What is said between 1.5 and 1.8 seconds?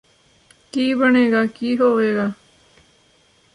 ਕੀ